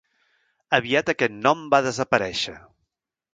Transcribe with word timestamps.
Aviat 0.77 1.11
aquest 1.13 1.35
nom 1.43 1.61
va 1.75 1.81
desaparèixer. 1.89 2.57